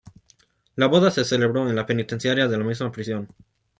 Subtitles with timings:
[0.77, 3.27] La boda se celebró en la penitenciaría de la misma prisión.